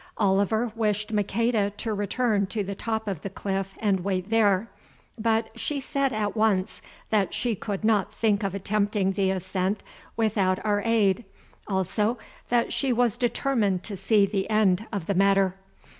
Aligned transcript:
Oliver 0.17 0.71
wished 0.75 1.13
Maqueda 1.13 1.69
to 1.77 1.93
return 1.93 2.47
to 2.47 2.63
the 2.63 2.73
top 2.73 3.07
of 3.07 3.21
the 3.21 3.29
cliff 3.29 3.75
and 3.77 3.99
wait 3.99 4.31
there, 4.31 4.67
but 5.15 5.51
she 5.59 5.79
said 5.79 6.11
at 6.11 6.35
once 6.35 6.81
that 7.11 7.35
she 7.35 7.53
could 7.55 7.83
not 7.83 8.11
think 8.11 8.41
of 8.41 8.55
attempting 8.55 9.11
the 9.11 9.29
ascent 9.29 9.83
without 10.17 10.57
our 10.65 10.81
aid; 10.83 11.23
also 11.67 12.17
that 12.49 12.73
she 12.73 12.91
was 12.91 13.15
determined 13.15 13.83
to 13.83 13.95
see 13.95 14.25
the 14.25 14.49
end 14.49 14.87
of 14.91 15.05
the 15.05 15.13
matter. 15.13 15.53